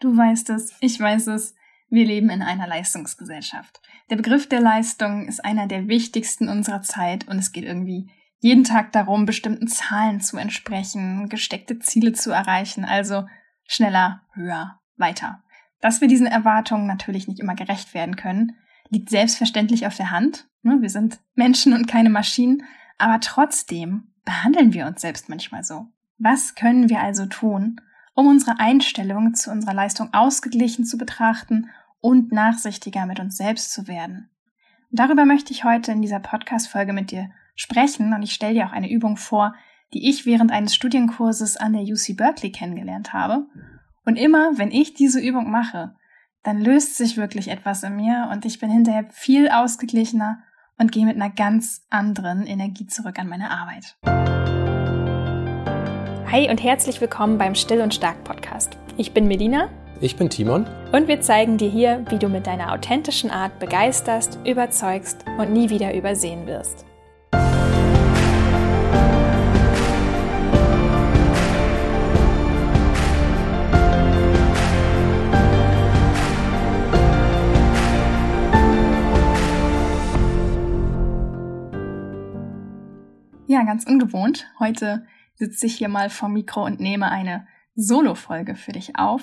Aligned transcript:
Du 0.00 0.16
weißt 0.16 0.50
es, 0.50 0.76
ich 0.80 0.98
weiß 1.00 1.28
es, 1.28 1.54
wir 1.90 2.06
leben 2.06 2.30
in 2.30 2.42
einer 2.42 2.66
Leistungsgesellschaft. 2.66 3.80
Der 4.10 4.16
Begriff 4.16 4.48
der 4.48 4.60
Leistung 4.60 5.26
ist 5.26 5.44
einer 5.44 5.66
der 5.66 5.88
wichtigsten 5.88 6.48
unserer 6.48 6.82
Zeit 6.82 7.26
und 7.28 7.38
es 7.38 7.52
geht 7.52 7.64
irgendwie 7.64 8.10
jeden 8.40 8.64
Tag 8.64 8.92
darum, 8.92 9.26
bestimmten 9.26 9.66
Zahlen 9.66 10.20
zu 10.20 10.36
entsprechen, 10.36 11.28
gesteckte 11.28 11.78
Ziele 11.80 12.12
zu 12.12 12.30
erreichen, 12.30 12.84
also 12.84 13.26
schneller, 13.66 14.22
höher, 14.34 14.78
weiter. 14.96 15.42
Dass 15.80 16.00
wir 16.00 16.08
diesen 16.08 16.26
Erwartungen 16.26 16.86
natürlich 16.86 17.26
nicht 17.26 17.40
immer 17.40 17.54
gerecht 17.54 17.94
werden 17.94 18.16
können, 18.16 18.56
liegt 18.90 19.10
selbstverständlich 19.10 19.86
auf 19.86 19.96
der 19.96 20.10
Hand. 20.10 20.48
Ne, 20.62 20.78
wir 20.80 20.90
sind 20.90 21.20
Menschen 21.34 21.72
und 21.72 21.88
keine 21.88 22.10
Maschinen, 22.10 22.62
aber 22.98 23.20
trotzdem 23.20 24.12
behandeln 24.24 24.72
wir 24.72 24.86
uns 24.86 25.00
selbst 25.00 25.28
manchmal 25.28 25.64
so. 25.64 25.86
Was 26.18 26.54
können 26.54 26.88
wir 26.88 27.00
also 27.00 27.26
tun, 27.26 27.80
um 28.18 28.26
unsere 28.26 28.58
Einstellung 28.58 29.34
zu 29.34 29.52
unserer 29.52 29.74
Leistung 29.74 30.12
ausgeglichen 30.12 30.84
zu 30.84 30.98
betrachten 30.98 31.70
und 32.00 32.32
nachsichtiger 32.32 33.06
mit 33.06 33.20
uns 33.20 33.36
selbst 33.36 33.72
zu 33.72 33.86
werden. 33.86 34.28
Und 34.90 34.98
darüber 34.98 35.24
möchte 35.24 35.52
ich 35.52 35.62
heute 35.62 35.92
in 35.92 36.02
dieser 36.02 36.18
Podcast-Folge 36.18 36.92
mit 36.92 37.12
dir 37.12 37.30
sprechen 37.54 38.12
und 38.12 38.24
ich 38.24 38.32
stelle 38.32 38.54
dir 38.54 38.66
auch 38.66 38.72
eine 38.72 38.90
Übung 38.90 39.16
vor, 39.16 39.54
die 39.94 40.08
ich 40.08 40.26
während 40.26 40.50
eines 40.50 40.74
Studienkurses 40.74 41.58
an 41.58 41.74
der 41.74 41.82
UC 41.82 42.16
Berkeley 42.16 42.50
kennengelernt 42.50 43.12
habe. 43.12 43.46
Und 44.04 44.16
immer, 44.16 44.58
wenn 44.58 44.72
ich 44.72 44.94
diese 44.94 45.20
Übung 45.20 45.52
mache, 45.52 45.94
dann 46.42 46.60
löst 46.60 46.96
sich 46.96 47.16
wirklich 47.18 47.46
etwas 47.46 47.84
in 47.84 47.94
mir 47.94 48.30
und 48.32 48.44
ich 48.44 48.58
bin 48.58 48.68
hinterher 48.68 49.06
viel 49.12 49.48
ausgeglichener 49.48 50.42
und 50.76 50.90
gehe 50.90 51.06
mit 51.06 51.14
einer 51.14 51.30
ganz 51.30 51.86
anderen 51.88 52.48
Energie 52.48 52.88
zurück 52.88 53.20
an 53.20 53.28
meine 53.28 53.52
Arbeit. 53.52 53.96
Hi 56.30 56.50
und 56.50 56.62
herzlich 56.62 57.00
willkommen 57.00 57.38
beim 57.38 57.54
Still 57.54 57.80
und 57.80 57.94
Stark 57.94 58.22
Podcast. 58.22 58.76
Ich 58.98 59.14
bin 59.14 59.28
Melina. 59.28 59.70
Ich 60.02 60.16
bin 60.16 60.28
Timon. 60.28 60.66
Und 60.92 61.08
wir 61.08 61.22
zeigen 61.22 61.56
dir 61.56 61.70
hier, 61.70 62.04
wie 62.10 62.18
du 62.18 62.28
mit 62.28 62.46
deiner 62.46 62.70
authentischen 62.74 63.30
Art 63.30 63.58
begeisterst, 63.58 64.38
überzeugst 64.44 65.24
und 65.38 65.54
nie 65.54 65.70
wieder 65.70 65.94
übersehen 65.94 66.46
wirst. 66.46 66.84
Ja, 83.46 83.62
ganz 83.64 83.86
ungewohnt. 83.86 84.46
Heute 84.58 85.06
sitze 85.38 85.66
ich 85.66 85.76
hier 85.76 85.88
mal 85.88 86.10
vom 86.10 86.32
Mikro 86.32 86.64
und 86.64 86.80
nehme 86.80 87.10
eine 87.10 87.46
Solo-Folge 87.74 88.56
für 88.56 88.72
dich 88.72 88.98
auf. 88.98 89.22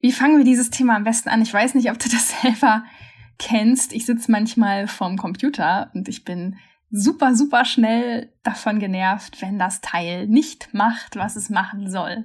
Wie 0.00 0.12
fangen 0.12 0.38
wir 0.38 0.44
dieses 0.44 0.70
Thema 0.70 0.96
am 0.96 1.04
besten 1.04 1.28
an? 1.28 1.42
Ich 1.42 1.52
weiß 1.52 1.74
nicht, 1.74 1.90
ob 1.90 1.98
du 1.98 2.08
das 2.08 2.40
selber 2.42 2.84
kennst. 3.38 3.92
Ich 3.92 4.06
sitze 4.06 4.30
manchmal 4.30 4.86
vorm 4.86 5.16
Computer 5.16 5.90
und 5.94 6.08
ich 6.08 6.24
bin 6.24 6.56
super, 6.90 7.34
super 7.34 7.64
schnell 7.64 8.32
davon 8.42 8.78
genervt, 8.78 9.42
wenn 9.42 9.58
das 9.58 9.80
Teil 9.80 10.26
nicht 10.26 10.72
macht, 10.72 11.16
was 11.16 11.36
es 11.36 11.50
machen 11.50 11.90
soll. 11.90 12.24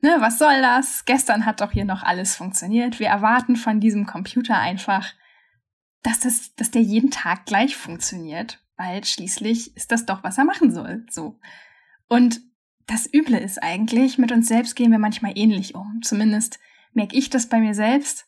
Ne, 0.00 0.16
was 0.20 0.38
soll 0.38 0.62
das? 0.62 1.04
Gestern 1.06 1.44
hat 1.44 1.60
doch 1.60 1.72
hier 1.72 1.84
noch 1.84 2.04
alles 2.04 2.36
funktioniert. 2.36 3.00
Wir 3.00 3.08
erwarten 3.08 3.56
von 3.56 3.80
diesem 3.80 4.06
Computer 4.06 4.56
einfach, 4.56 5.12
dass, 6.02 6.20
das, 6.20 6.54
dass 6.54 6.70
der 6.70 6.82
jeden 6.82 7.10
Tag 7.10 7.46
gleich 7.46 7.76
funktioniert, 7.76 8.62
weil 8.76 9.04
schließlich 9.04 9.76
ist 9.76 9.90
das 9.90 10.06
doch, 10.06 10.22
was 10.22 10.38
er 10.38 10.44
machen 10.44 10.72
soll. 10.72 11.04
So. 11.10 11.40
Und 12.08 12.40
das 12.86 13.12
Üble 13.12 13.38
ist 13.38 13.62
eigentlich, 13.62 14.18
mit 14.18 14.32
uns 14.32 14.48
selbst 14.48 14.74
gehen 14.74 14.90
wir 14.90 14.98
manchmal 14.98 15.32
ähnlich 15.36 15.74
um. 15.74 16.00
Zumindest 16.02 16.58
merke 16.92 17.16
ich 17.16 17.30
das 17.30 17.48
bei 17.48 17.60
mir 17.60 17.74
selbst, 17.74 18.26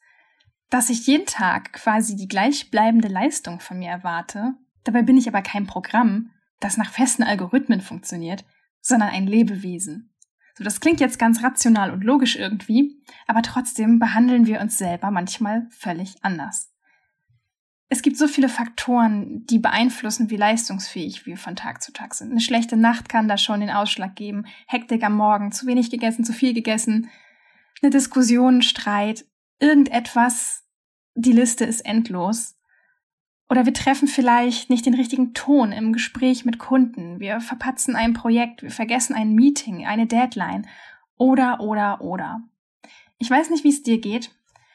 dass 0.69 0.91
ich 0.91 1.06
jeden 1.06 1.27
Tag 1.27 1.73
quasi 1.73 2.14
die 2.14 2.28
gleichbleibende 2.28 3.08
Leistung 3.08 3.61
von 3.61 3.78
mir 3.78 3.91
erwarte. 3.91 4.55
Dabei 4.84 5.03
bin 5.03 5.17
ich 5.17 5.28
aber 5.28 5.42
kein 5.42 5.67
Programm, 5.67 6.31
das 6.61 6.77
nach 6.77 6.92
festen 6.92 7.23
Algorithmen 7.23 7.80
funktioniert, 7.80 8.45
sondern 8.80 9.08
ein 9.08 9.27
Lebewesen. 9.27 10.14
So, 10.57 10.64
das 10.64 10.80
klingt 10.80 11.01
jetzt 11.01 11.19
ganz 11.19 11.42
rational 11.42 11.90
und 11.90 12.05
logisch 12.05 12.36
irgendwie, 12.36 13.02
aber 13.27 13.42
trotzdem 13.42 13.98
behandeln 13.98 14.46
wir 14.46 14.61
uns 14.61 14.79
selber 14.79 15.11
manchmal 15.11 15.67
völlig 15.70 16.23
anders. 16.23 16.73
Es 17.92 18.02
gibt 18.02 18.17
so 18.17 18.28
viele 18.28 18.48
Faktoren, 18.48 19.45
die 19.46 19.58
beeinflussen, 19.58 20.30
wie 20.30 20.36
leistungsfähig 20.36 21.27
wir 21.27 21.36
von 21.36 21.56
Tag 21.56 21.83
zu 21.83 21.92
Tag 21.92 22.14
sind. 22.14 22.30
Eine 22.30 22.40
schlechte 22.40 22.77
Nacht 22.77 23.08
kann 23.08 23.27
da 23.27 23.36
schon 23.36 23.58
den 23.58 23.68
Ausschlag 23.68 24.14
geben. 24.14 24.46
Hektik 24.68 25.02
am 25.02 25.17
Morgen, 25.17 25.51
zu 25.51 25.67
wenig 25.67 25.90
gegessen, 25.90 26.24
zu 26.24 26.33
viel 26.33 26.55
gegessen. 26.55 27.11
Eine 27.83 27.90
Diskussion, 27.90 28.62
Streit, 28.62 29.27
irgendetwas. 29.58 30.64
Die 31.17 31.33
Liste 31.33 31.64
ist 31.64 31.80
endlos. 31.80 32.56
Oder 33.48 33.67
wir 33.67 33.74
treffen 33.74 34.07
vielleicht 34.07 34.70
nicht 34.70 34.86
den 34.86 34.95
richtigen 34.95 35.34
Ton 35.34 35.72
im 35.72 35.92
Gespräch 35.92 36.45
mit 36.45 36.61
Kunden. 36.61 37.18
Wir 37.18 37.40
verpatzen 37.40 37.96
ein 37.96 38.12
Projekt, 38.12 38.62
wir 38.62 38.70
vergessen 38.70 39.17
ein 39.17 39.34
Meeting, 39.34 39.84
eine 39.84 40.07
Deadline. 40.07 40.68
Oder, 41.17 41.58
oder, 41.58 42.01
oder. 42.01 42.40
Ich 43.18 43.28
weiß 43.28 43.51
nicht, 43.51 43.64
wie 43.64 43.70
es 43.70 43.83
dir 43.83 44.01
geht. 44.01 44.30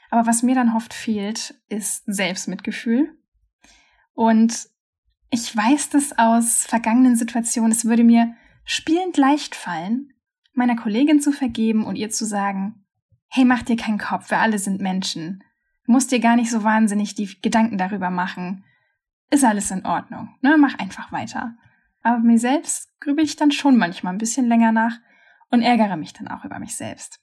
Aber 0.09 0.27
was 0.27 0.43
mir 0.43 0.55
dann 0.55 0.75
oft 0.75 0.93
fehlt, 0.93 1.55
ist 1.67 2.03
Selbstmitgefühl. 2.05 3.17
Und 4.13 4.69
ich 5.29 5.55
weiß 5.55 5.89
das 5.89 6.17
aus 6.17 6.65
vergangenen 6.65 7.15
Situationen. 7.15 7.71
Es 7.71 7.85
würde 7.85 8.03
mir 8.03 8.35
spielend 8.63 9.17
leicht 9.17 9.55
fallen, 9.55 10.13
meiner 10.53 10.75
Kollegin 10.75 11.19
zu 11.19 11.31
vergeben 11.31 11.85
und 11.85 11.95
ihr 11.95 12.09
zu 12.09 12.25
sagen, 12.25 12.85
hey, 13.27 13.45
mach 13.45 13.63
dir 13.63 13.75
keinen 13.75 13.97
Kopf, 13.97 14.29
wir 14.29 14.39
alle 14.39 14.59
sind 14.59 14.81
Menschen. 14.81 15.43
Du 15.85 15.91
musst 15.91 16.11
dir 16.11 16.19
gar 16.19 16.35
nicht 16.35 16.49
so 16.49 16.63
wahnsinnig 16.63 17.15
die 17.15 17.29
Gedanken 17.41 17.77
darüber 17.77 18.09
machen. 18.09 18.63
Ist 19.29 19.43
alles 19.43 19.71
in 19.71 19.85
Ordnung, 19.85 20.35
ne? 20.41 20.55
Mach 20.57 20.79
einfach 20.79 21.11
weiter. 21.11 21.57
Aber 22.01 22.19
mir 22.19 22.39
selbst 22.39 22.89
grübel 22.99 23.25
ich 23.25 23.35
dann 23.35 23.51
schon 23.51 23.77
manchmal 23.77 24.13
ein 24.13 24.19
bisschen 24.19 24.47
länger 24.47 24.71
nach 24.71 24.97
und 25.49 25.61
ärgere 25.61 25.97
mich 25.97 26.13
dann 26.13 26.27
auch 26.27 26.45
über 26.45 26.59
mich 26.59 26.75
selbst. 26.75 27.19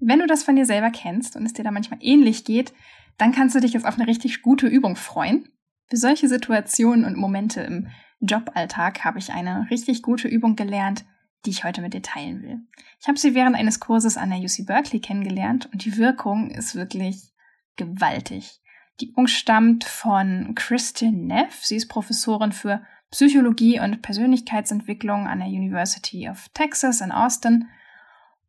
Wenn 0.00 0.20
du 0.20 0.26
das 0.26 0.42
von 0.42 0.56
dir 0.56 0.66
selber 0.66 0.90
kennst 0.90 1.36
und 1.36 1.44
es 1.44 1.52
dir 1.52 1.64
da 1.64 1.70
manchmal 1.70 1.98
ähnlich 2.02 2.44
geht, 2.44 2.72
dann 3.16 3.32
kannst 3.32 3.54
du 3.54 3.60
dich 3.60 3.72
jetzt 3.72 3.86
auf 3.86 3.98
eine 3.98 4.06
richtig 4.06 4.42
gute 4.42 4.66
Übung 4.66 4.96
freuen. 4.96 5.48
Für 5.88 5.96
solche 5.96 6.28
Situationen 6.28 7.04
und 7.04 7.16
Momente 7.16 7.62
im 7.62 7.88
Joballtag 8.20 9.04
habe 9.04 9.18
ich 9.18 9.32
eine 9.32 9.68
richtig 9.70 10.02
gute 10.02 10.28
Übung 10.28 10.56
gelernt, 10.56 11.04
die 11.44 11.50
ich 11.50 11.64
heute 11.64 11.80
mit 11.80 11.94
dir 11.94 12.02
teilen 12.02 12.42
will. 12.42 12.58
Ich 13.00 13.08
habe 13.08 13.18
sie 13.18 13.34
während 13.34 13.56
eines 13.56 13.80
Kurses 13.80 14.16
an 14.16 14.30
der 14.30 14.40
UC 14.40 14.66
Berkeley 14.66 15.00
kennengelernt 15.00 15.68
und 15.72 15.84
die 15.84 15.96
Wirkung 15.96 16.50
ist 16.50 16.74
wirklich 16.74 17.32
gewaltig. 17.76 18.60
Die 19.00 19.10
Übung 19.10 19.28
stammt 19.28 19.84
von 19.84 20.54
Kristin 20.56 21.26
Neff. 21.26 21.64
Sie 21.64 21.76
ist 21.76 21.88
Professorin 21.88 22.52
für 22.52 22.82
Psychologie 23.10 23.80
und 23.80 24.02
Persönlichkeitsentwicklung 24.02 25.26
an 25.26 25.38
der 25.38 25.48
University 25.48 26.28
of 26.28 26.48
Texas 26.52 27.00
in 27.00 27.12
Austin 27.12 27.68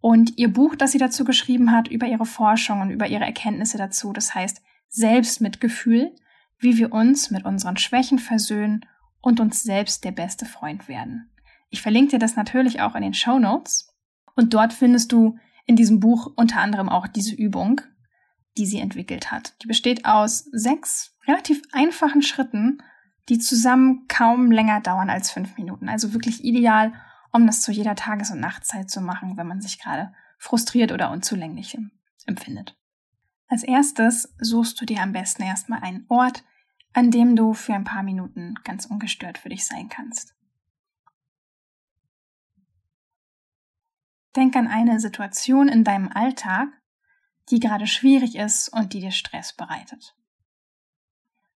und 0.02 0.38
ihr 0.38 0.52
Buch, 0.52 0.76
das 0.76 0.92
sie 0.92 0.98
dazu 0.98 1.26
geschrieben 1.26 1.72
hat, 1.72 1.88
über 1.88 2.08
ihre 2.08 2.26
Forschung 2.26 2.82
und 2.82 2.90
über 2.90 3.08
ihre 3.08 3.26
Erkenntnisse 3.26 3.78
dazu, 3.78 4.14
das 4.14 4.34
heißt 4.34 4.62
Selbstmitgefühl, 4.88 6.16
wie 6.58 6.78
wir 6.78 6.94
uns 6.94 7.32
mit 7.32 7.46
unseren 7.46 7.78
Schwächen 7.78 8.20
versöhnen 8.20 8.86
und 9.22 9.40
uns 9.40 9.64
selbst 9.64 10.04
der 10.04 10.12
beste 10.12 10.46
Freund 10.46 10.88
werden. 10.88 11.30
Ich 11.70 11.82
verlinke 11.82 12.12
dir 12.12 12.20
das 12.20 12.36
natürlich 12.36 12.82
auch 12.82 12.96
in 12.96 13.02
den 13.02 13.14
Show 13.14 13.40
Notes. 13.40 13.94
Und 14.36 14.54
dort 14.54 14.74
findest 14.74 15.12
du 15.12 15.38
in 15.66 15.76
diesem 15.76 16.00
Buch 16.00 16.32
unter 16.36 16.62
anderem 16.62 16.90
auch 16.90 17.08
diese 17.08 17.36
Übung, 17.36 17.82
die 18.58 18.66
sie 18.66 18.80
entwickelt 18.80 19.32
hat. 19.32 19.54
Die 19.62 19.68
besteht 19.68 20.06
aus 20.06 20.46
sechs 20.52 21.16
relativ 21.28 21.62
einfachen 21.72 22.22
Schritten, 22.22 22.82
die 23.28 23.38
zusammen 23.38 24.06
kaum 24.08 24.52
länger 24.52 24.82
dauern 24.82 25.10
als 25.10 25.30
fünf 25.30 25.58
Minuten. 25.58 25.88
Also 25.88 26.14
wirklich 26.14 26.44
ideal, 26.44 26.94
um 27.32 27.46
das 27.46 27.62
zu 27.62 27.72
jeder 27.72 27.96
Tages- 27.96 28.32
und 28.32 28.40
Nachtzeit 28.40 28.90
zu 28.90 29.02
machen, 29.02 29.38
wenn 29.38 29.48
man 29.48 29.62
sich 29.62 29.80
gerade 29.80 30.14
frustriert 30.38 30.92
oder 30.92 31.12
unzulänglich 31.12 31.78
empfindet. 32.26 32.76
Als 33.48 33.64
erstes 33.64 34.34
suchst 34.40 34.80
du 34.80 34.86
dir 34.86 35.02
am 35.02 35.12
besten 35.12 35.44
erstmal 35.44 35.82
einen 35.82 36.06
Ort, 36.08 36.44
an 36.94 37.12
dem 37.12 37.36
du 37.36 37.54
für 37.54 37.74
ein 37.74 37.84
paar 37.84 38.04
Minuten 38.04 38.56
ganz 38.64 38.86
ungestört 38.86 39.38
für 39.38 39.50
dich 39.50 39.66
sein 39.66 39.90
kannst. 39.90 40.36
Denk 44.36 44.56
an 44.56 44.68
eine 44.68 45.00
Situation 45.00 45.68
in 45.68 45.84
deinem 45.84 46.10
Alltag, 46.10 46.70
die 47.50 47.60
gerade 47.60 47.88
schwierig 47.88 48.36
ist 48.36 48.70
und 48.70 48.94
die 48.94 49.00
dir 49.00 49.12
Stress 49.12 49.54
bereitet. 49.54 50.16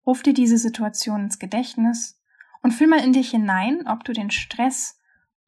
Ruf 0.06 0.24
dir 0.24 0.34
diese 0.34 0.58
Situation 0.58 1.26
ins 1.26 1.40
Gedächtnis 1.40 2.20
und 2.62 2.72
fühl 2.72 2.88
mal 2.88 3.04
in 3.04 3.14
dich 3.14 3.32
hinein, 3.32 3.88
ob 3.88 4.04
du 4.04 4.14
den 4.14 4.32
Stress 4.32 5.00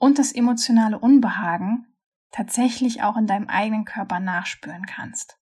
und 0.03 0.19
das 0.19 0.33
emotionale 0.33 0.99
Unbehagen 0.99 1.87
tatsächlich 2.29 3.03
auch 3.03 3.15
in 3.15 3.25
deinem 3.25 3.47
eigenen 3.47 3.85
Körper 3.85 4.19
nachspüren 4.19 4.85
kannst. 4.85 5.39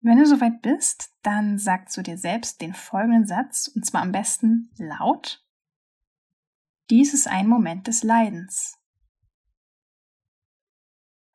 Wenn 0.00 0.18
du 0.18 0.26
soweit 0.26 0.60
bist, 0.60 1.14
dann 1.22 1.56
sag 1.56 1.88
zu 1.88 2.02
dir 2.02 2.18
selbst 2.18 2.60
den 2.60 2.74
folgenden 2.74 3.28
Satz, 3.28 3.68
und 3.68 3.86
zwar 3.86 4.02
am 4.02 4.10
besten 4.10 4.72
laut. 4.76 5.46
Dies 6.90 7.14
ist 7.14 7.28
ein 7.28 7.46
Moment 7.46 7.86
des 7.86 8.02
Leidens. 8.02 8.76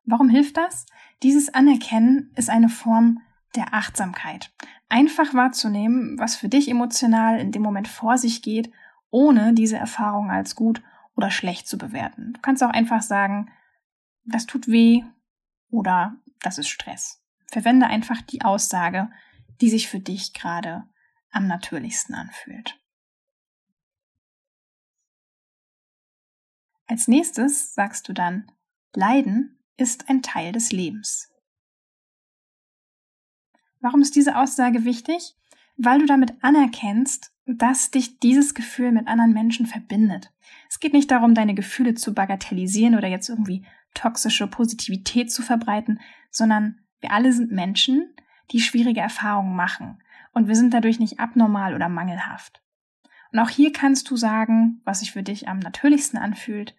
Warum 0.03 0.27
hilft 0.27 0.57
das? 0.57 0.85
Dieses 1.23 1.53
Anerkennen 1.53 2.33
ist 2.35 2.49
eine 2.49 2.67
Form 2.67 3.21
der 3.55 3.73
Achtsamkeit. 3.73 4.53
Einfach 4.91 5.33
wahrzunehmen, 5.33 6.19
was 6.19 6.35
für 6.35 6.49
dich 6.49 6.67
emotional 6.67 7.39
in 7.39 7.53
dem 7.53 7.61
Moment 7.61 7.87
vor 7.87 8.17
sich 8.17 8.41
geht, 8.41 8.73
ohne 9.09 9.53
diese 9.53 9.77
Erfahrung 9.77 10.29
als 10.29 10.53
gut 10.53 10.83
oder 11.15 11.31
schlecht 11.31 11.65
zu 11.65 11.77
bewerten. 11.77 12.33
Du 12.33 12.41
kannst 12.41 12.61
auch 12.61 12.71
einfach 12.71 13.01
sagen, 13.01 13.49
das 14.25 14.47
tut 14.47 14.67
weh 14.67 15.01
oder 15.69 16.17
das 16.41 16.57
ist 16.57 16.67
Stress. 16.67 17.23
Verwende 17.49 17.87
einfach 17.87 18.21
die 18.21 18.41
Aussage, 18.41 19.09
die 19.61 19.69
sich 19.69 19.87
für 19.87 20.01
dich 20.01 20.33
gerade 20.33 20.83
am 21.31 21.47
natürlichsten 21.47 22.13
anfühlt. 22.13 22.77
Als 26.85 27.07
nächstes 27.07 27.73
sagst 27.73 28.09
du 28.09 28.13
dann, 28.13 28.51
Leiden 28.93 29.57
ist 29.77 30.09
ein 30.09 30.21
Teil 30.21 30.51
des 30.51 30.73
Lebens. 30.73 31.30
Warum 33.81 34.01
ist 34.01 34.15
diese 34.15 34.37
Aussage 34.37 34.85
wichtig? 34.85 35.35
Weil 35.75 35.99
du 35.99 36.05
damit 36.05 36.35
anerkennst, 36.43 37.33
dass 37.45 37.91
dich 37.91 38.19
dieses 38.19 38.53
Gefühl 38.53 38.91
mit 38.91 39.07
anderen 39.07 39.33
Menschen 39.33 39.65
verbindet. 39.65 40.31
Es 40.69 40.79
geht 40.79 40.93
nicht 40.93 41.11
darum, 41.11 41.33
deine 41.33 41.55
Gefühle 41.55 41.95
zu 41.95 42.13
bagatellisieren 42.13 42.95
oder 42.95 43.07
jetzt 43.07 43.29
irgendwie 43.29 43.65
toxische 43.93 44.47
Positivität 44.47 45.31
zu 45.31 45.41
verbreiten, 45.41 45.99
sondern 46.29 46.79
wir 47.01 47.11
alle 47.11 47.33
sind 47.33 47.51
Menschen, 47.51 48.13
die 48.51 48.61
schwierige 48.61 49.01
Erfahrungen 49.01 49.55
machen 49.55 50.01
und 50.33 50.47
wir 50.47 50.55
sind 50.55 50.73
dadurch 50.73 50.99
nicht 50.99 51.19
abnormal 51.19 51.73
oder 51.73 51.89
mangelhaft. 51.89 52.61
Und 53.31 53.39
auch 53.39 53.49
hier 53.49 53.73
kannst 53.73 54.09
du 54.09 54.15
sagen, 54.15 54.81
was 54.83 54.99
sich 54.99 55.11
für 55.11 55.23
dich 55.23 55.47
am 55.47 55.59
natürlichsten 55.59 56.19
anfühlt. 56.19 56.75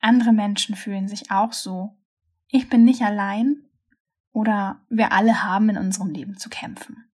Andere 0.00 0.32
Menschen 0.32 0.76
fühlen 0.76 1.08
sich 1.08 1.30
auch 1.30 1.52
so. 1.52 1.96
Ich 2.48 2.68
bin 2.68 2.84
nicht 2.84 3.02
allein 3.02 3.65
oder 4.36 4.84
wir 4.90 5.12
alle 5.12 5.44
haben 5.44 5.70
in 5.70 5.78
unserem 5.78 6.10
Leben 6.10 6.36
zu 6.36 6.50
kämpfen. 6.50 7.10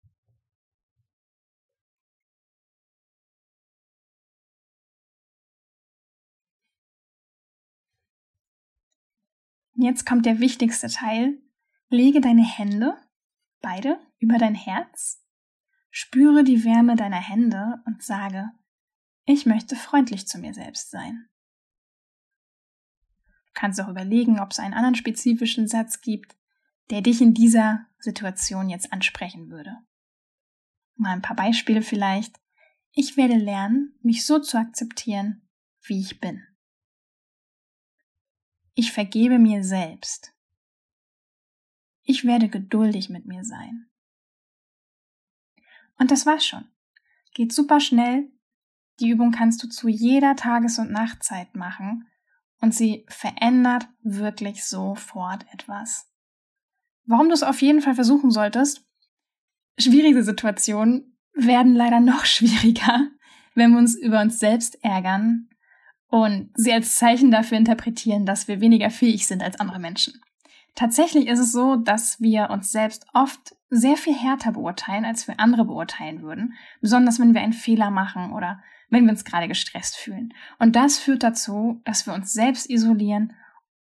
Jetzt 9.75 10.07
kommt 10.07 10.25
der 10.25 10.41
wichtigste 10.41 10.89
Teil. 10.89 11.39
Lege 11.91 12.23
deine 12.23 12.43
Hände, 12.43 12.97
beide, 13.61 14.01
über 14.19 14.39
dein 14.39 14.55
Herz, 14.55 15.23
spüre 15.91 16.43
die 16.43 16.65
Wärme 16.65 16.97
deiner 16.97 17.21
Hände 17.21 17.83
und 17.85 18.03
sage, 18.03 18.49
ich 19.27 19.45
möchte 19.45 19.77
freundlich 19.77 20.27
zu 20.27 20.39
mir 20.39 20.55
selbst 20.55 20.91
sein. 20.91 21.29
Du 23.45 23.51
kannst 23.53 23.79
auch 23.79 23.89
überlegen, 23.89 24.41
ob 24.41 24.53
es 24.53 24.59
einen 24.59 24.73
anderen 24.73 24.95
spezifischen 24.95 25.69
Satz 25.69 26.01
gibt, 26.01 26.40
der 26.91 27.03
dich 27.03 27.21
in 27.21 27.35
dieser 27.35 27.87
Situation 27.99 28.69
jetzt 28.69 28.93
ansprechen 28.93 29.51
würde. 29.51 29.77
Mal 30.97 31.13
ein 31.13 31.23
paar 31.23 31.37
Beispiele 31.37 31.83
vielleicht. 31.83 32.41
Ich 32.93 33.17
werde 33.17 33.37
lernen, 33.37 33.95
mich 34.03 34.27
so 34.27 34.39
zu 34.39 34.59
akzeptieren, 34.59 35.49
wie 35.83 36.01
ich 36.01 36.21
bin. 36.21 36.43
Ich 38.75 38.93
vergebe 38.93 39.39
mir 39.39 39.63
selbst. 39.63 40.35
Ich 42.03 42.25
werde 42.25 42.49
geduldig 42.49 43.09
mit 43.09 43.27
mir 43.27 43.45
sein. 43.45 43.89
Und 45.99 46.11
das 46.11 46.27
war's 46.27 46.47
schon. 46.47 46.69
Geht 47.35 47.53
super 47.53 47.79
schnell. 47.79 48.31
Die 48.99 49.09
Übung 49.09 49.31
kannst 49.31 49.63
du 49.63 49.69
zu 49.69 49.89
jeder 49.89 50.35
Tages- 50.35 50.79
und 50.79 50.91
Nachtzeit 50.91 51.55
machen 51.55 52.09
und 52.61 52.75
sie 52.75 53.07
verändert 53.09 53.89
wirklich 54.03 54.65
sofort 54.65 55.47
etwas. 55.53 56.10
Warum 57.07 57.29
du 57.29 57.35
es 57.35 57.43
auf 57.43 57.61
jeden 57.63 57.81
Fall 57.81 57.95
versuchen 57.95 58.31
solltest? 58.31 58.85
Schwierige 59.79 60.23
Situationen 60.23 61.17
werden 61.35 61.75
leider 61.75 62.01
noch 62.01 62.25
schwieriger, 62.25 63.09
wenn 63.55 63.73
wir 63.73 63.79
uns 63.79 63.97
über 63.97 64.21
uns 64.21 64.39
selbst 64.39 64.83
ärgern 64.85 65.49
und 66.09 66.51
sie 66.55 66.73
als 66.73 66.97
Zeichen 66.97 67.31
dafür 67.31 67.57
interpretieren, 67.57 68.27
dass 68.27 68.49
wir 68.49 68.61
weniger 68.61 68.91
fähig 68.91 69.27
sind 69.27 69.43
als 69.43 69.59
andere 69.61 69.79
Menschen. 69.79 70.21
Tatsächlich 70.75 71.27
ist 71.27 71.39
es 71.39 71.53
so, 71.53 71.77
dass 71.77 72.21
wir 72.21 72.51
uns 72.51 72.73
selbst 72.73 73.07
oft 73.13 73.55
sehr 73.71 73.97
viel 73.97 74.15
härter 74.15 74.53
beurteilen, 74.53 75.05
als 75.05 75.27
wir 75.29 75.39
andere 75.39 75.65
beurteilen 75.65 76.23
würden, 76.23 76.55
besonders 76.81 77.21
wenn 77.21 77.35
wir 77.35 77.41
einen 77.41 77.53
Fehler 77.53 77.91
machen 77.91 78.33
oder 78.33 78.63
wenn 78.89 79.05
wir 79.05 79.13
uns 79.13 79.25
gerade 79.25 79.49
gestresst 79.49 79.97
fühlen. 79.97 80.35
Und 80.59 80.75
das 80.77 80.99
führt 80.99 81.23
dazu, 81.23 81.81
dass 81.85 82.07
wir 82.07 82.15
uns 82.15 82.33
selbst 82.33 82.69
isolieren 82.69 83.35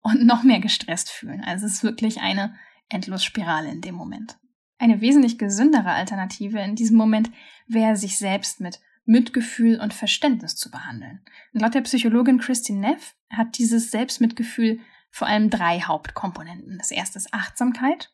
und 0.02 0.26
noch 0.26 0.44
mehr 0.44 0.60
gestresst 0.60 1.10
fühlen. 1.10 1.44
Also 1.44 1.66
es 1.66 1.74
ist 1.74 1.84
wirklich 1.84 2.22
eine 2.22 2.56
Endlosspirale 2.92 3.70
in 3.70 3.82
dem 3.82 3.96
Moment. 3.96 4.38
Eine 4.78 5.02
wesentlich 5.02 5.38
gesündere 5.38 5.92
Alternative 5.92 6.60
in 6.60 6.76
diesem 6.76 6.98
Moment 6.98 7.32
wäre, 7.68 7.96
sich 7.96 8.18
selbst 8.18 8.60
mit 8.60 8.80
Mitgefühl 9.06 9.80
und 9.80 9.94
Verständnis 9.94 10.56
zu 10.56 10.72
behandeln. 10.72 11.22
Und 11.54 11.62
laut 11.62 11.74
der 11.74 11.82
Psychologin 11.82 12.40
Christine 12.40 12.80
Neff 12.80 13.16
hat 13.30 13.58
dieses 13.58 13.92
Selbstmitgefühl 13.92 14.80
vor 15.12 15.28
allem 15.28 15.50
drei 15.50 15.82
Hauptkomponenten. 15.82 16.78
Das 16.78 16.92
erste 16.92 17.18
ist 17.20 17.34
Achtsamkeit, 17.34 18.12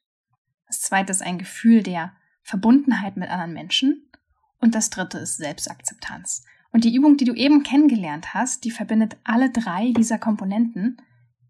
das 0.67 0.81
zweite 0.81 1.11
ist 1.11 1.21
ein 1.21 1.37
Gefühl 1.37 1.81
der 1.81 2.13
Verbundenheit 2.43 3.17
mit 3.17 3.29
anderen 3.29 3.53
Menschen 3.53 4.11
und 4.59 4.75
das 4.75 4.89
dritte 4.89 5.17
ist 5.17 5.37
Selbstakzeptanz. 5.37 6.43
Und 6.71 6.83
die 6.83 6.93
Übung, 6.93 7.17
die 7.17 7.25
du 7.25 7.33
eben 7.33 7.63
kennengelernt 7.63 8.33
hast, 8.33 8.65
die 8.65 8.71
verbindet 8.71 9.17
alle 9.23 9.49
drei 9.49 9.93
dieser 9.93 10.19
Komponenten, 10.19 10.97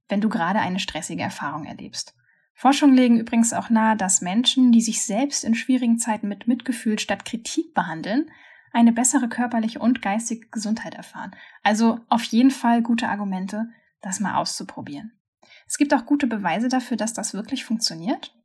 wenn 0.07 0.21
du 0.21 0.29
gerade 0.29 0.59
eine 0.59 0.79
stressige 0.79 1.23
Erfahrung 1.23 1.65
erlebst. 1.65 2.15
Forschungen 2.59 2.95
legen 2.95 3.19
übrigens 3.19 3.53
auch 3.53 3.69
nahe, 3.69 3.95
dass 3.95 4.21
Menschen, 4.21 4.71
die 4.71 4.81
sich 4.81 5.03
selbst 5.03 5.43
in 5.43 5.53
schwierigen 5.53 5.99
Zeiten 5.99 6.27
mit 6.27 6.47
Mitgefühl 6.47 6.97
statt 6.97 7.23
Kritik 7.23 7.75
behandeln, 7.75 8.31
eine 8.73 8.91
bessere 8.91 9.29
körperliche 9.29 9.77
und 9.77 10.01
geistige 10.01 10.47
Gesundheit 10.47 10.95
erfahren. 10.95 11.35
Also 11.61 11.99
auf 12.09 12.23
jeden 12.23 12.49
Fall 12.49 12.81
gute 12.81 13.09
Argumente, 13.09 13.69
das 14.01 14.19
mal 14.19 14.37
auszuprobieren. 14.37 15.11
Es 15.67 15.77
gibt 15.77 15.93
auch 15.93 16.07
gute 16.07 16.25
Beweise 16.25 16.67
dafür, 16.67 16.97
dass 16.97 17.13
das 17.13 17.35
wirklich 17.35 17.63
funktioniert. 17.63 18.35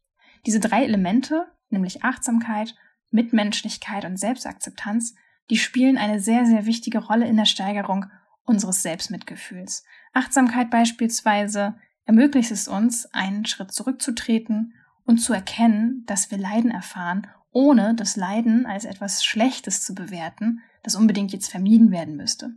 Diese 0.44 0.60
drei 0.60 0.84
Elemente, 0.84 1.50
nämlich 1.70 2.04
Achtsamkeit, 2.04 2.74
Mitmenschlichkeit 3.10 4.04
und 4.04 4.18
Selbstakzeptanz, 4.18 5.14
die 5.48 5.56
spielen 5.56 5.96
eine 5.96 6.20
sehr, 6.20 6.44
sehr 6.44 6.66
wichtige 6.66 6.98
Rolle 6.98 7.26
in 7.26 7.38
der 7.38 7.46
Steigerung 7.46 8.04
unseres 8.44 8.82
Selbstmitgefühls. 8.82 9.84
Achtsamkeit 10.12 10.70
beispielsweise 10.70 11.76
ermöglicht 12.12 12.50
es 12.50 12.68
uns, 12.68 13.06
einen 13.14 13.46
Schritt 13.46 13.72
zurückzutreten 13.72 14.74
und 15.04 15.16
zu 15.16 15.32
erkennen, 15.32 16.04
dass 16.04 16.30
wir 16.30 16.36
Leiden 16.36 16.70
erfahren 16.70 17.26
ohne 17.54 17.94
das 17.94 18.16
Leiden 18.16 18.66
als 18.66 18.84
etwas 18.84 19.24
Schlechtes 19.24 19.82
zu 19.82 19.94
bewerten, 19.94 20.60
das 20.82 20.94
unbedingt 20.94 21.32
jetzt 21.32 21.50
vermieden 21.50 21.90
werden 21.90 22.16
müsste. 22.16 22.54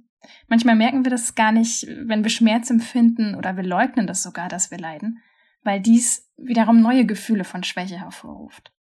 Manchmal 0.47 0.75
merken 0.75 1.05
wir 1.05 1.11
das 1.11 1.35
gar 1.35 1.51
nicht, 1.51 1.85
wenn 1.87 2.23
wir 2.23 2.29
Schmerz 2.29 2.69
empfinden 2.69 3.35
oder 3.35 3.55
wir 3.57 3.63
leugnen 3.63 4.07
das 4.07 4.23
sogar, 4.23 4.47
dass 4.49 4.71
wir 4.71 4.77
leiden, 4.77 5.19
weil 5.63 5.81
dies 5.81 6.29
wiederum 6.37 6.81
neue 6.81 7.05
Gefühle 7.05 7.43
von 7.43 7.63
Schwäche 7.63 7.99
hervorruft. 7.99 8.73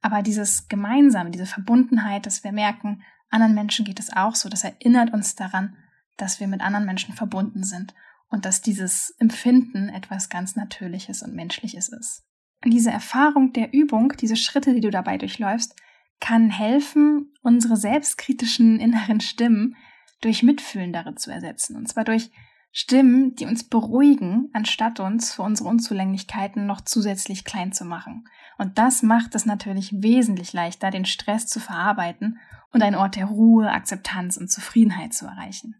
Aber 0.00 0.22
dieses 0.22 0.68
Gemeinsame, 0.68 1.30
diese 1.30 1.46
Verbundenheit, 1.46 2.26
dass 2.26 2.44
wir 2.44 2.52
merken, 2.52 3.02
anderen 3.30 3.54
Menschen 3.54 3.84
geht 3.84 4.00
es 4.00 4.14
auch 4.14 4.34
so, 4.34 4.48
das 4.48 4.64
erinnert 4.64 5.12
uns 5.12 5.34
daran, 5.34 5.76
dass 6.16 6.40
wir 6.40 6.46
mit 6.46 6.60
anderen 6.60 6.86
Menschen 6.86 7.14
verbunden 7.14 7.64
sind 7.64 7.94
und 8.28 8.44
dass 8.44 8.60
dieses 8.60 9.14
Empfinden 9.18 9.88
etwas 9.88 10.28
ganz 10.28 10.56
Natürliches 10.56 11.22
und 11.22 11.34
Menschliches 11.34 11.88
ist. 11.88 12.22
Und 12.64 12.72
diese 12.72 12.90
Erfahrung 12.90 13.52
der 13.52 13.72
Übung, 13.72 14.14
diese 14.18 14.36
Schritte, 14.36 14.74
die 14.74 14.80
du 14.80 14.90
dabei 14.90 15.18
durchläufst, 15.18 15.76
kann 16.20 16.50
helfen, 16.50 17.34
unsere 17.42 17.76
selbstkritischen 17.76 18.80
inneren 18.80 19.20
Stimmen 19.20 19.76
durch 20.20 20.42
mitfühlendere 20.42 21.14
zu 21.14 21.30
ersetzen. 21.30 21.76
Und 21.76 21.88
zwar 21.88 22.04
durch 22.04 22.30
Stimmen, 22.72 23.36
die 23.36 23.46
uns 23.46 23.68
beruhigen, 23.68 24.48
anstatt 24.52 24.98
uns 24.98 25.34
für 25.34 25.42
unsere 25.42 25.68
Unzulänglichkeiten 25.68 26.66
noch 26.66 26.80
zusätzlich 26.80 27.44
klein 27.44 27.72
zu 27.72 27.84
machen. 27.84 28.26
Und 28.58 28.78
das 28.78 29.02
macht 29.02 29.34
es 29.34 29.46
natürlich 29.46 29.92
wesentlich 30.02 30.52
leichter, 30.52 30.90
den 30.90 31.04
Stress 31.04 31.46
zu 31.46 31.60
verarbeiten 31.60 32.38
und 32.72 32.82
einen 32.82 32.96
Ort 32.96 33.14
der 33.16 33.26
Ruhe, 33.26 33.70
Akzeptanz 33.70 34.36
und 34.36 34.50
Zufriedenheit 34.50 35.14
zu 35.14 35.26
erreichen. 35.26 35.76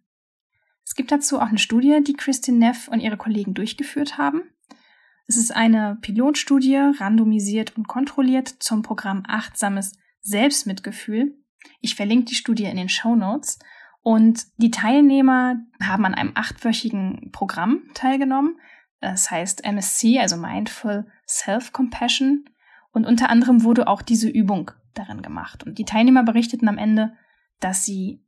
Es 0.95 0.97
gibt 0.97 1.11
dazu 1.11 1.41
auch 1.41 1.49
eine 1.49 1.59
Studie, 1.59 2.05
die 2.07 2.13
Christine 2.13 2.57
Neff 2.57 2.87
und 2.87 3.01
ihre 3.01 3.17
Kollegen 3.17 3.53
durchgeführt 3.53 4.17
haben. 4.17 4.43
Es 5.27 5.37
ist 5.37 5.51
eine 5.51 5.99
Pilotstudie, 6.01 6.77
randomisiert 6.77 7.77
und 7.77 7.89
kontrolliert 7.89 8.47
zum 8.47 8.83
Programm 8.83 9.25
Achtsames 9.27 9.99
Selbstmitgefühl. 10.21 11.37
Ich 11.81 11.97
verlinke 11.97 12.27
die 12.27 12.37
Studie 12.37 12.67
in 12.67 12.77
den 12.77 12.89
Show 12.89 13.17
Notes. 13.17 13.59
Und 14.03 14.47
die 14.59 14.71
Teilnehmer 14.71 15.57
haben 15.83 16.05
an 16.05 16.15
einem 16.15 16.31
achtwöchigen 16.37 17.33
Programm 17.33 17.83
teilgenommen. 17.95 18.61
Das 19.01 19.33
heißt 19.33 19.65
MSC, 19.65 20.21
also 20.21 20.37
Mindful 20.37 21.09
Self-Compassion. 21.27 22.49
Und 22.93 23.05
unter 23.05 23.31
anderem 23.31 23.65
wurde 23.65 23.89
auch 23.89 24.01
diese 24.01 24.29
Übung 24.29 24.71
darin 24.95 25.23
gemacht. 25.23 25.65
Und 25.65 25.77
die 25.79 25.87
Teilnehmer 25.87 26.23
berichteten 26.23 26.69
am 26.69 26.79
Ende, 26.79 27.17
dass 27.59 27.85
sie 27.85 28.25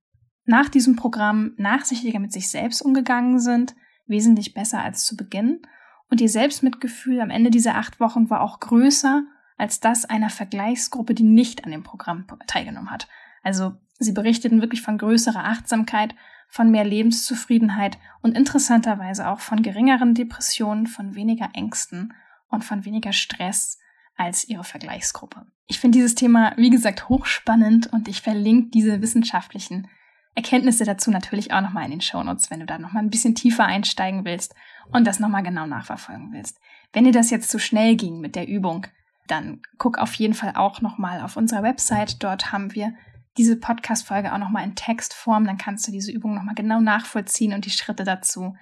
nach 0.47 0.69
diesem 0.69 0.97
Programm 0.97 1.53
nachsichtiger 1.57 2.21
mit 2.21 2.33
sich 2.33 2.49
selbst 2.49 2.81
umgegangen 2.81 3.41
sind, 3.41 3.75
wesentlich 4.07 4.55
besser 4.55 4.83
als 4.83 5.05
zu 5.05 5.17
Beginn 5.17 5.61
Und 6.09 6.21
ihr 6.21 6.29
Selbstmitgefühl 6.29 7.21
am 7.21 7.31
Ende 7.31 7.51
dieser 7.51 7.75
acht 7.75 7.99
Wochen 7.99 8.31
war 8.31 8.41
auch 8.41 8.61
größer 8.61 9.25
als 9.59 9.81
das 9.81 10.05
einer 10.05 10.31
Vergleichsgruppe, 10.31 11.15
die 11.15 11.25
nicht 11.25 11.65
an 11.65 11.73
dem 11.73 11.83
Programm 11.83 12.27
teilgenommen 12.47 12.91
hat. 12.91 13.09
Also 13.43 13.75
sie 13.99 14.13
berichteten 14.13 14.61
wirklich 14.61 14.83
von 14.83 14.99
größerer 14.99 15.45
Achtsamkeit, 15.45 16.15
von 16.49 16.71
mehr 16.71 16.85
Lebenszufriedenheit 16.85 17.99
und 18.23 18.37
interessanterweise 18.37 19.29
auch 19.29 19.41
von 19.41 19.63
geringeren 19.63 20.15
Depressionen, 20.15 20.87
von 20.87 21.17
weniger 21.17 21.51
Ängsten 21.55 22.15
und 22.49 22.65
von 22.65 22.85
weniger 22.85 23.13
Stress 23.13 23.79
als 24.17 24.49
ihre 24.49 24.65
Vergleichsgruppe. 24.65 25.47
Ich 25.67 25.81
finde 25.81 25.99
dieses 25.99 26.15
Thema, 26.15 26.53
wie 26.57 26.71
gesagt, 26.71 27.09
hochspannend 27.09 27.93
und 27.93 28.09
ich 28.09 28.23
verlinke 28.23 28.71
diese 28.71 29.03
wissenschaftlichen 29.03 29.89
Erkenntnisse 30.37 30.85
dazu 30.85 31.11
natürlich 31.11 31.53
auch 31.53 31.63
nochmal 31.63 31.87
in 31.87 31.93
den 31.93 32.01
Shownotes, 32.03 32.51
wenn 32.51 32.61
du 32.61 32.67
da 32.67 32.79
nochmal 32.79 33.03
ein 33.03 33.11
bisschen 33.11 33.35
tiefer 33.35 33.65
einsteigen 33.65 34.27
willst 34.27 34.55
und 34.93 35.07
das 35.07 35.19
nochmal 35.19 35.43
genau 35.43 35.67
nachverfolgen 35.67 36.31
willst. 36.33 36.61
Wenn 36.93 37.05
dir 37.05 37.13
das 37.13 37.31
jetzt 37.31 37.51
zu 37.51 37.59
schnell 37.59 37.97
ging 37.97 38.21
mit 38.21 38.37
der 38.37 38.47
Übung, 38.47 38.87
dann 39.27 39.63
guck 39.79 39.99
auf 39.99 40.13
jeden 40.15 40.35
Fall 40.35 40.53
auch 40.55 40.83
nochmal 40.83 41.23
auf 41.23 41.39
unserer 41.39 41.63
Website. 41.63 42.23
Dort 42.23 42.53
haben 42.53 42.75
wir 42.75 42.95
diese 43.39 43.57
Podcast-Folge 43.57 44.33
auch 44.33 44.39
nochmal 44.39 44.65
in 44.65 44.75
Textform. 44.75 45.47
Dann 45.47 45.57
kannst 45.57 45.89
du 45.89 45.93
diese 45.93 46.13
Übung 46.13 46.35
nochmal 46.35 46.55
genau 46.55 46.81
nachvollziehen 46.81 47.55
und 47.55 47.65
die 47.65 47.71
Schritte 47.71 48.05
dazu 48.05 48.55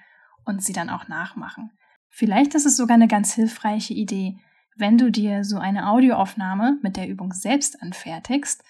und 0.45 0.63
sie 0.63 0.73
dann 0.73 0.91
auch 0.91 1.09
nachmachen. 1.09 1.73
Vielleicht 2.09 2.55
ist 2.55 2.67
es 2.67 2.77
sogar 2.77 2.95
eine 2.95 3.09
ganz 3.09 3.35
hilfreiche 3.35 3.95
Idee, 3.95 4.39
wenn 4.77 4.97
du 4.97 5.11
dir 5.11 5.43
so 5.43 5.59
eine 5.59 5.89
Audioaufnahme 5.89 6.79
mit 6.83 6.97
der 6.97 7.09
Übung 7.09 7.33
selbst 7.33 7.83
anfertigst 7.83 8.63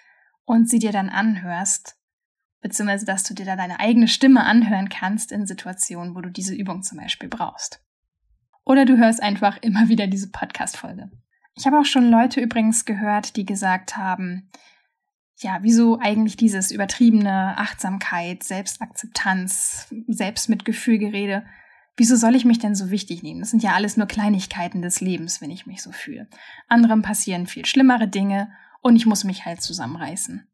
und 0.46 0.70
sie 0.70 0.78
dir 0.78 0.92
dann 0.92 1.10
anhörst, 1.10 1.96
beziehungsweise 2.64 3.04
dass 3.04 3.24
du 3.24 3.34
dir 3.34 3.44
da 3.44 3.56
deine 3.56 3.78
eigene 3.78 4.08
Stimme 4.08 4.42
anhören 4.44 4.88
kannst 4.88 5.32
in 5.32 5.46
Situationen, 5.46 6.14
wo 6.14 6.22
du 6.22 6.30
diese 6.30 6.54
Übung 6.54 6.82
zum 6.82 6.96
Beispiel 6.96 7.28
brauchst. 7.28 7.84
Oder 8.64 8.86
du 8.86 8.96
hörst 8.96 9.22
einfach 9.22 9.58
immer 9.60 9.88
wieder 9.88 10.06
diese 10.06 10.30
Podcast-Folge. 10.30 11.10
Ich 11.56 11.66
habe 11.66 11.78
auch 11.78 11.84
schon 11.84 12.08
Leute 12.08 12.40
übrigens 12.40 12.86
gehört, 12.86 13.36
die 13.36 13.44
gesagt 13.44 13.98
haben, 13.98 14.48
ja, 15.40 15.58
wieso 15.60 15.98
eigentlich 16.00 16.38
dieses 16.38 16.70
übertriebene 16.70 17.58
Achtsamkeit, 17.58 18.42
Selbstakzeptanz, 18.42 19.94
Selbstmitgefühlgerede? 20.08 21.44
Wieso 21.98 22.16
soll 22.16 22.34
ich 22.34 22.46
mich 22.46 22.60
denn 22.60 22.74
so 22.74 22.90
wichtig 22.90 23.22
nehmen? 23.22 23.40
Das 23.40 23.50
sind 23.50 23.62
ja 23.62 23.74
alles 23.74 23.98
nur 23.98 24.06
Kleinigkeiten 24.06 24.80
des 24.80 25.02
Lebens, 25.02 25.42
wenn 25.42 25.50
ich 25.50 25.66
mich 25.66 25.82
so 25.82 25.92
fühle. 25.92 26.28
Anderen 26.68 27.02
passieren 27.02 27.46
viel 27.46 27.66
schlimmere 27.66 28.08
Dinge 28.08 28.50
und 28.80 28.96
ich 28.96 29.04
muss 29.04 29.24
mich 29.24 29.44
halt 29.44 29.60
zusammenreißen. 29.60 30.48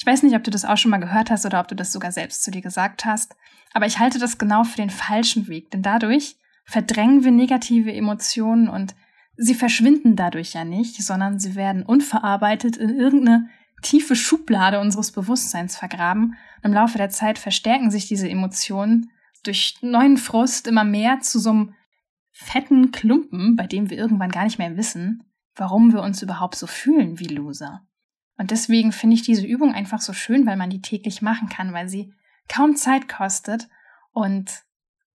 Ich 0.00 0.06
weiß 0.06 0.22
nicht, 0.22 0.34
ob 0.34 0.42
du 0.42 0.50
das 0.50 0.64
auch 0.64 0.78
schon 0.78 0.90
mal 0.90 0.96
gehört 0.96 1.30
hast 1.30 1.44
oder 1.44 1.60
ob 1.60 1.68
du 1.68 1.74
das 1.74 1.92
sogar 1.92 2.10
selbst 2.10 2.42
zu 2.42 2.50
dir 2.50 2.62
gesagt 2.62 3.04
hast, 3.04 3.36
aber 3.74 3.84
ich 3.84 3.98
halte 3.98 4.18
das 4.18 4.38
genau 4.38 4.64
für 4.64 4.78
den 4.78 4.88
falschen 4.88 5.46
Weg, 5.46 5.70
denn 5.72 5.82
dadurch 5.82 6.36
verdrängen 6.64 7.22
wir 7.22 7.30
negative 7.30 7.92
Emotionen 7.92 8.70
und 8.70 8.94
sie 9.36 9.54
verschwinden 9.54 10.16
dadurch 10.16 10.54
ja 10.54 10.64
nicht, 10.64 11.02
sondern 11.02 11.38
sie 11.38 11.54
werden 11.54 11.82
unverarbeitet 11.82 12.78
in 12.78 12.88
irgendeine 12.98 13.50
tiefe 13.82 14.16
Schublade 14.16 14.80
unseres 14.80 15.12
Bewusstseins 15.12 15.76
vergraben. 15.76 16.34
Und 16.62 16.70
im 16.70 16.72
Laufe 16.72 16.96
der 16.96 17.10
Zeit 17.10 17.38
verstärken 17.38 17.90
sich 17.90 18.08
diese 18.08 18.28
Emotionen 18.28 19.10
durch 19.44 19.76
neuen 19.82 20.16
Frust 20.16 20.66
immer 20.66 20.84
mehr 20.84 21.20
zu 21.20 21.38
so 21.38 21.50
einem 21.50 21.74
fetten 22.30 22.90
Klumpen, 22.90 23.54
bei 23.54 23.66
dem 23.66 23.90
wir 23.90 23.98
irgendwann 23.98 24.30
gar 24.30 24.44
nicht 24.44 24.58
mehr 24.58 24.78
wissen, 24.78 25.24
warum 25.56 25.92
wir 25.92 26.00
uns 26.00 26.22
überhaupt 26.22 26.54
so 26.54 26.66
fühlen 26.66 27.18
wie 27.18 27.26
Loser. 27.26 27.82
Und 28.40 28.52
deswegen 28.52 28.90
finde 28.90 29.16
ich 29.16 29.22
diese 29.22 29.46
Übung 29.46 29.74
einfach 29.74 30.00
so 30.00 30.14
schön, 30.14 30.46
weil 30.46 30.56
man 30.56 30.70
die 30.70 30.80
täglich 30.80 31.20
machen 31.20 31.50
kann, 31.50 31.74
weil 31.74 31.90
sie 31.90 32.14
kaum 32.48 32.74
Zeit 32.74 33.06
kostet 33.06 33.68
und 34.12 34.62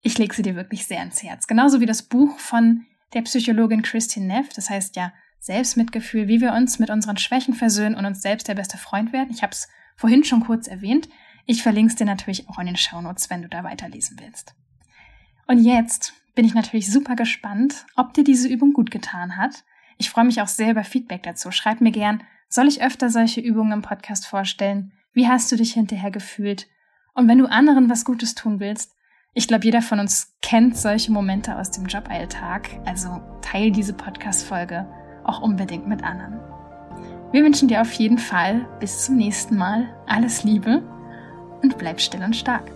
ich 0.00 0.16
lege 0.16 0.34
sie 0.34 0.40
dir 0.40 0.56
wirklich 0.56 0.86
sehr 0.86 1.00
ans 1.00 1.22
Herz. 1.22 1.46
Genauso 1.46 1.82
wie 1.82 1.86
das 1.86 2.02
Buch 2.02 2.38
von 2.38 2.86
der 3.12 3.20
Psychologin 3.20 3.82
Christine 3.82 4.24
Neff. 4.24 4.48
Das 4.54 4.70
heißt 4.70 4.96
ja 4.96 5.12
Selbstmitgefühl, 5.38 6.28
wie 6.28 6.40
wir 6.40 6.54
uns 6.54 6.78
mit 6.78 6.88
unseren 6.88 7.18
Schwächen 7.18 7.52
versöhnen 7.52 7.94
und 7.94 8.06
uns 8.06 8.22
selbst 8.22 8.48
der 8.48 8.54
beste 8.54 8.78
Freund 8.78 9.12
werden. 9.12 9.28
Ich 9.30 9.42
habe 9.42 9.52
es 9.52 9.68
vorhin 9.96 10.24
schon 10.24 10.40
kurz 10.40 10.66
erwähnt. 10.66 11.10
Ich 11.44 11.62
verlinke 11.62 11.90
es 11.90 11.96
dir 11.96 12.06
natürlich 12.06 12.48
auch 12.48 12.58
in 12.58 12.68
den 12.68 12.78
Shownotes, 12.78 13.28
wenn 13.28 13.42
du 13.42 13.50
da 13.50 13.64
weiterlesen 13.64 14.18
willst. 14.18 14.54
Und 15.46 15.58
jetzt 15.58 16.14
bin 16.34 16.46
ich 16.46 16.54
natürlich 16.54 16.90
super 16.90 17.16
gespannt, 17.16 17.84
ob 17.96 18.14
dir 18.14 18.24
diese 18.24 18.48
Übung 18.48 18.72
gut 18.72 18.90
getan 18.90 19.36
hat. 19.36 19.62
Ich 20.00 20.08
freue 20.08 20.24
mich 20.24 20.40
auch 20.40 20.48
sehr 20.48 20.70
über 20.70 20.82
Feedback 20.82 21.24
dazu. 21.24 21.50
Schreib 21.50 21.82
mir 21.82 21.90
gern, 21.90 22.22
soll 22.48 22.66
ich 22.66 22.82
öfter 22.82 23.10
solche 23.10 23.42
Übungen 23.42 23.72
im 23.72 23.82
Podcast 23.82 24.26
vorstellen? 24.26 24.92
Wie 25.12 25.28
hast 25.28 25.52
du 25.52 25.56
dich 25.56 25.74
hinterher 25.74 26.10
gefühlt? 26.10 26.68
Und 27.12 27.28
wenn 27.28 27.36
du 27.36 27.44
anderen 27.44 27.90
was 27.90 28.06
Gutes 28.06 28.34
tun 28.34 28.60
willst, 28.60 28.94
ich 29.34 29.46
glaube, 29.46 29.66
jeder 29.66 29.82
von 29.82 30.00
uns 30.00 30.38
kennt 30.40 30.74
solche 30.74 31.12
Momente 31.12 31.54
aus 31.54 31.70
dem 31.70 31.84
Joballtag, 31.84 32.70
also 32.86 33.20
teil 33.42 33.72
diese 33.72 33.92
Podcast-Folge 33.92 34.88
auch 35.24 35.42
unbedingt 35.42 35.86
mit 35.86 36.02
anderen. 36.02 36.40
Wir 37.30 37.44
wünschen 37.44 37.68
dir 37.68 37.82
auf 37.82 37.92
jeden 37.92 38.18
Fall 38.18 38.66
bis 38.80 39.04
zum 39.04 39.18
nächsten 39.18 39.58
Mal 39.58 39.94
alles 40.06 40.44
Liebe 40.44 40.82
und 41.62 41.76
bleib 41.76 42.00
still 42.00 42.22
und 42.22 42.34
stark. 42.34 42.72